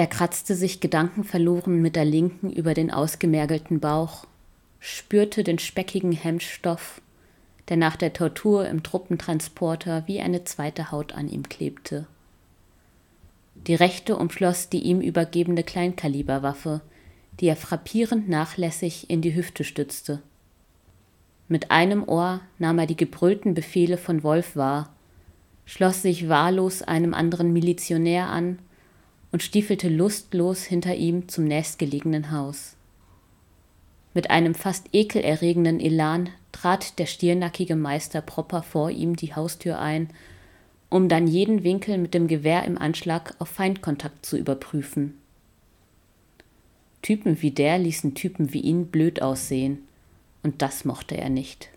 Er 0.00 0.06
kratzte 0.06 0.54
sich 0.54 0.80
gedankenverloren 0.80 1.82
mit 1.82 1.94
der 1.94 2.06
linken 2.06 2.50
über 2.50 2.72
den 2.72 2.90
ausgemergelten 2.90 3.80
Bauch, 3.80 4.26
spürte 4.78 5.44
den 5.44 5.58
speckigen 5.58 6.12
Hemdstoff, 6.12 7.02
der 7.68 7.76
nach 7.76 7.96
der 7.96 8.14
Tortur 8.14 8.66
im 8.66 8.82
Truppentransporter 8.82 10.04
wie 10.06 10.22
eine 10.22 10.42
zweite 10.44 10.90
Haut 10.90 11.12
an 11.12 11.28
ihm 11.28 11.50
klebte. 11.50 12.06
Die 13.66 13.74
rechte 13.74 14.16
umschloss 14.16 14.70
die 14.70 14.80
ihm 14.80 15.02
übergebene 15.02 15.64
Kleinkaliberwaffe, 15.64 16.80
die 17.38 17.48
er 17.48 17.56
frappierend 17.56 18.26
nachlässig 18.26 19.10
in 19.10 19.20
die 19.20 19.34
Hüfte 19.34 19.64
stützte. 19.64 20.22
Mit 21.46 21.70
einem 21.70 22.08
Ohr 22.08 22.40
nahm 22.58 22.78
er 22.78 22.86
die 22.86 22.96
gebrüllten 22.96 23.52
Befehle 23.52 23.98
von 23.98 24.22
Wolf 24.22 24.56
wahr, 24.56 24.94
schloss 25.66 26.00
sich 26.00 26.30
wahllos 26.30 26.80
einem 26.80 27.12
anderen 27.12 27.52
Milizionär 27.52 28.30
an 28.30 28.60
und 29.32 29.42
stiefelte 29.42 29.88
lustlos 29.88 30.64
hinter 30.64 30.94
ihm 30.94 31.28
zum 31.28 31.44
nächstgelegenen 31.44 32.30
Haus. 32.30 32.76
Mit 34.12 34.30
einem 34.30 34.54
fast 34.54 34.88
ekelerregenden 34.92 35.78
Elan 35.78 36.30
trat 36.52 36.98
der 36.98 37.06
stiernackige 37.06 37.76
Meister 37.76 38.20
Propper 38.20 38.62
vor 38.62 38.90
ihm 38.90 39.14
die 39.14 39.34
Haustür 39.34 39.78
ein, 39.78 40.10
um 40.88 41.08
dann 41.08 41.28
jeden 41.28 41.62
Winkel 41.62 41.96
mit 41.98 42.14
dem 42.14 42.26
Gewehr 42.26 42.64
im 42.64 42.76
Anschlag 42.76 43.34
auf 43.38 43.48
Feindkontakt 43.48 44.26
zu 44.26 44.36
überprüfen. 44.36 45.16
Typen 47.02 47.40
wie 47.40 47.52
der 47.52 47.78
ließen 47.78 48.14
Typen 48.14 48.52
wie 48.52 48.60
ihn 48.60 48.86
blöd 48.86 49.22
aussehen, 49.22 49.78
und 50.42 50.60
das 50.62 50.84
mochte 50.84 51.16
er 51.16 51.30
nicht. 51.30 51.68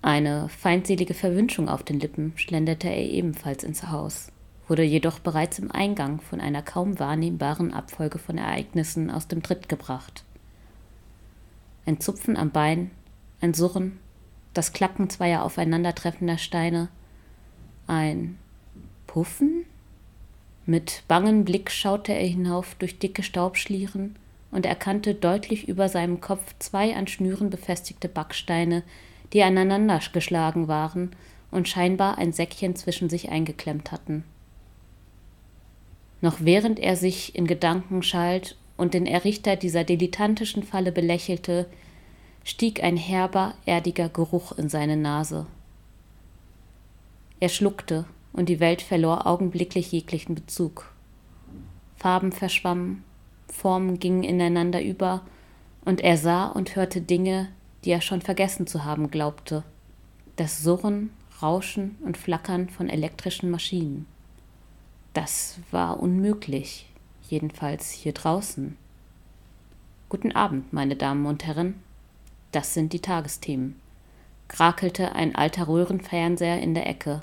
Eine 0.00 0.48
feindselige 0.48 1.14
Verwünschung 1.14 1.68
auf 1.68 1.82
den 1.82 2.00
Lippen 2.00 2.32
schlenderte 2.36 2.88
er 2.88 3.10
ebenfalls 3.10 3.64
ins 3.64 3.88
Haus, 3.88 4.32
wurde 4.68 4.82
jedoch 4.82 5.18
bereits 5.18 5.58
im 5.58 5.70
Eingang 5.70 6.20
von 6.20 6.40
einer 6.40 6.62
kaum 6.62 6.98
wahrnehmbaren 6.98 7.72
Abfolge 7.72 8.18
von 8.18 8.38
Ereignissen 8.38 9.10
aus 9.10 9.26
dem 9.26 9.42
Tritt 9.42 9.68
gebracht. 9.68 10.24
Ein 11.86 12.00
Zupfen 12.00 12.36
am 12.36 12.50
Bein, 12.50 12.90
ein 13.40 13.54
Surren, 13.54 13.98
das 14.52 14.72
Klacken 14.72 15.08
zweier 15.10 15.44
aufeinandertreffender 15.44 16.38
Steine, 16.38 16.88
ein 17.86 18.38
Puffen? 19.06 19.64
Mit 20.66 21.02
bangem 21.08 21.44
Blick 21.46 21.70
schaute 21.70 22.12
er 22.12 22.26
hinauf 22.26 22.74
durch 22.74 22.98
dicke 22.98 23.22
Staubschlieren 23.22 24.16
und 24.50 24.66
erkannte 24.66 25.14
deutlich 25.14 25.66
über 25.66 25.88
seinem 25.88 26.20
Kopf 26.20 26.54
zwei 26.58 26.94
an 26.94 27.06
Schnüren 27.06 27.48
befestigte 27.48 28.08
Backsteine, 28.08 28.82
die 29.32 29.42
aneinander 29.42 30.00
geschlagen 30.12 30.68
waren 30.68 31.12
und 31.50 31.68
scheinbar 31.68 32.18
ein 32.18 32.32
Säckchen 32.32 32.76
zwischen 32.76 33.08
sich 33.08 33.30
eingeklemmt 33.30 33.92
hatten. 33.92 34.24
Noch 36.20 36.38
während 36.40 36.78
er 36.78 36.96
sich 36.96 37.34
in 37.34 37.46
Gedanken 37.46 38.02
schalt 38.02 38.56
und 38.76 38.94
den 38.94 39.06
Errichter 39.06 39.56
dieser 39.56 39.84
dilettantischen 39.84 40.62
Falle 40.62 40.92
belächelte, 40.92 41.66
stieg 42.44 42.82
ein 42.82 42.96
herber, 42.96 43.54
erdiger 43.66 44.08
Geruch 44.08 44.52
in 44.52 44.68
seine 44.68 44.96
Nase. 44.96 45.46
Er 47.40 47.48
schluckte, 47.48 48.06
und 48.32 48.48
die 48.48 48.60
Welt 48.60 48.82
verlor 48.82 49.26
augenblicklich 49.26 49.90
jeglichen 49.90 50.34
Bezug. 50.34 50.92
Farben 51.96 52.30
verschwammen, 52.30 53.02
Formen 53.48 53.98
gingen 53.98 54.22
ineinander 54.22 54.82
über, 54.82 55.22
und 55.84 56.00
er 56.00 56.16
sah 56.16 56.46
und 56.46 56.76
hörte 56.76 57.00
Dinge, 57.00 57.48
die 57.84 57.90
er 57.90 58.00
schon 58.00 58.20
vergessen 58.20 58.66
zu 58.66 58.84
haben 58.84 59.10
glaubte. 59.10 59.64
Das 60.36 60.62
Surren, 60.62 61.10
Rauschen 61.42 61.96
und 62.04 62.16
Flackern 62.16 62.68
von 62.68 62.88
elektrischen 62.88 63.50
Maschinen. 63.50 64.06
Das 65.14 65.58
war 65.70 66.00
unmöglich, 66.00 66.88
jedenfalls 67.28 67.90
hier 67.90 68.12
draußen. 68.12 68.76
Guten 70.08 70.32
Abend, 70.32 70.72
meine 70.72 70.96
Damen 70.96 71.26
und 71.26 71.44
Herren. 71.44 71.82
Das 72.52 72.74
sind 72.74 72.92
die 72.92 73.00
Tagesthemen, 73.00 73.78
krakelte 74.48 75.12
ein 75.14 75.34
alter 75.34 75.68
Röhrenfernseher 75.68 76.60
in 76.60 76.74
der 76.74 76.86
Ecke. 76.86 77.22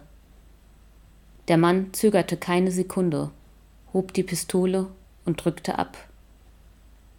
Der 1.47 1.57
Mann 1.57 1.93
zögerte 1.93 2.37
keine 2.37 2.71
Sekunde, 2.71 3.31
hob 3.93 4.13
die 4.13 4.23
Pistole 4.23 4.87
und 5.25 5.43
drückte 5.43 5.79
ab. 5.79 5.97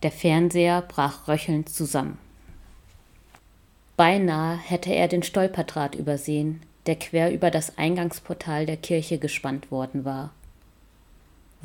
Der 0.02 0.12
Fernseher 0.12 0.82
brach 0.82 1.26
röchelnd 1.26 1.68
zusammen. 1.68 2.18
Beinahe 3.96 4.56
hätte 4.58 4.94
er 4.94 5.08
den 5.08 5.22
Stolperdraht 5.22 5.94
übersehen, 5.94 6.60
der 6.86 6.96
quer 6.96 7.32
über 7.32 7.50
das 7.50 7.78
Eingangsportal 7.78 8.66
der 8.66 8.76
Kirche 8.76 9.18
gespannt 9.18 9.70
worden 9.70 10.04
war. 10.04 10.32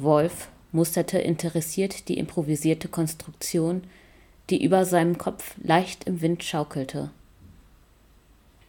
Wolf 0.03 0.49
musterte 0.71 1.19
interessiert 1.19 2.07
die 2.07 2.17
improvisierte 2.17 2.87
Konstruktion, 2.87 3.83
die 4.49 4.63
über 4.63 4.85
seinem 4.85 5.17
Kopf 5.17 5.55
leicht 5.61 6.05
im 6.05 6.21
Wind 6.21 6.43
schaukelte. 6.43 7.09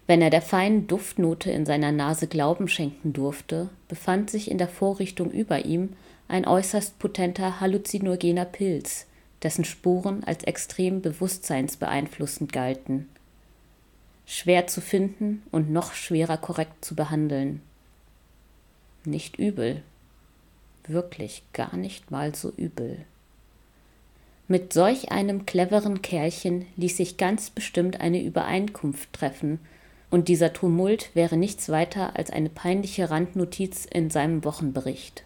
Wenn 0.07 0.21
er 0.21 0.31
der 0.31 0.43
feinen 0.43 0.87
Duftnote 0.87 1.51
in 1.51 1.65
seiner 1.65 1.93
Nase 1.93 2.27
Glauben 2.27 2.69
schenken 2.69 3.13
durfte, 3.13 3.69
befand 3.89 4.31
sich 4.31 4.51
in 4.51 4.59
der 4.59 4.69
Vorrichtung 4.69 5.31
über 5.31 5.65
ihm 5.65 5.91
ein 6.29 6.47
äußerst 6.47 6.99
potenter 6.99 7.61
halluzinogener 7.61 8.45
Pilz, 8.45 9.07
dessen 9.43 9.65
Spuren 9.65 10.25
als 10.25 10.45
extrem 10.45 11.03
bewusstseinsbeeinflussend 11.03 12.53
galten 12.53 13.09
schwer 14.27 14.67
zu 14.67 14.81
finden 14.81 15.43
und 15.51 15.71
noch 15.71 15.93
schwerer 15.93 16.39
korrekt 16.39 16.85
zu 16.85 16.95
behandeln. 16.95 17.61
Nicht 19.05 19.39
übel, 19.39 19.83
wirklich 20.87 21.43
gar 21.53 21.77
nicht 21.77 22.11
mal 22.11 22.35
so 22.35 22.51
übel. 22.57 23.05
Mit 24.49 24.73
solch 24.73 25.13
einem 25.13 25.47
cleveren 25.47 26.03
Kerlchen 26.03 26.67
ließ 26.77 26.97
sich 26.97 27.17
ganz 27.17 27.51
bestimmt 27.51 28.01
eine 28.01 28.23
Übereinkunft 28.23 29.13
treffen, 29.13 29.59
und 30.11 30.29
dieser 30.29 30.53
Tumult 30.53 31.11
wäre 31.15 31.39
nichts 31.39 31.71
weiter 31.71 32.17
als 32.17 32.31
eine 32.31 32.51
peinliche 32.51 33.11
Randnotiz 33.11 33.87
in 33.87 34.11
seinem 34.11 34.45
Wochenbericht. 34.45 35.25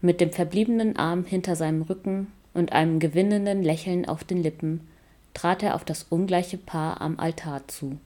Mit 0.00 0.22
dem 0.22 0.32
verbliebenen 0.32 0.96
Arm 0.96 1.24
hinter 1.24 1.56
seinem 1.56 1.82
Rücken 1.82 2.28
und 2.54 2.72
einem 2.72 2.98
gewinnenden 2.98 3.62
Lächeln 3.62 4.06
auf 4.08 4.24
den 4.24 4.42
Lippen 4.42 4.88
trat 5.34 5.62
er 5.62 5.74
auf 5.74 5.84
das 5.84 6.06
ungleiche 6.08 6.56
Paar 6.56 7.02
am 7.02 7.18
Altar 7.18 7.68
zu. 7.68 7.98